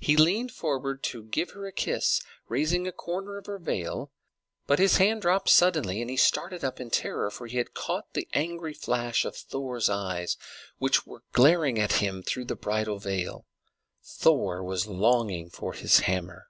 [0.00, 4.10] He leaned forward to give her a kiss, raising a corner of her veil;
[4.66, 8.14] but his hand dropped suddenly, and he started up in terror, for he had caught
[8.14, 10.28] the angry flash of Thor's eye,
[10.78, 13.44] which was glaring at him through the bridal veil.
[14.02, 16.48] Thor was longing for his hammer.